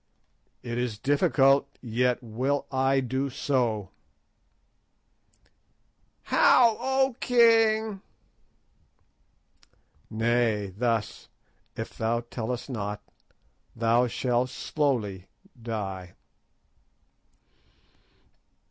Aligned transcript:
"It 0.63 0.79
is 0.79 0.97
difficult, 0.97 1.77
yet 1.79 2.23
will 2.23 2.65
I 2.71 3.01
do 3.01 3.29
so." 3.29 3.91
"How, 6.23 6.75
O 6.79 7.15
king?" 7.19 8.01
"Nay, 10.09 10.73
thus; 10.75 11.27
if 11.75 11.95
thou 11.99 12.21
tellest 12.21 12.67
not 12.67 13.03
thou 13.75 14.07
shalt 14.07 14.49
slowly 14.49 15.27
die." 15.61 16.15